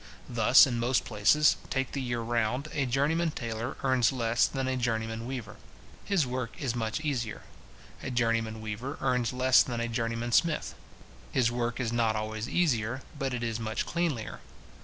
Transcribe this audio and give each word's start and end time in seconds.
Thus 0.27 0.65
in 0.65 0.79
most 0.79 1.05
places, 1.05 1.57
take 1.69 1.91
the 1.91 2.01
year 2.01 2.21
round, 2.21 2.69
a 2.73 2.87
journeyman 2.87 3.29
tailor 3.29 3.77
earns 3.83 4.11
less 4.11 4.47
than 4.47 4.67
a 4.67 4.75
journeyman 4.75 5.27
weaver. 5.27 5.57
His 6.03 6.25
work 6.25 6.59
is 6.59 6.73
much 6.75 7.01
easier. 7.01 7.43
A 8.01 8.09
journeyman 8.09 8.61
weaver 8.61 8.97
earns 8.99 9.31
less 9.31 9.61
than 9.61 9.79
a 9.79 9.87
journeyman 9.87 10.31
smith. 10.31 10.73
His 11.31 11.51
work 11.51 11.79
is 11.79 11.93
not 11.93 12.15
always 12.15 12.49
easier, 12.49 13.03
but 13.19 13.31
it 13.31 13.43
is 13.43 13.59
much 13.59 13.85
cleanlier. 13.85 14.39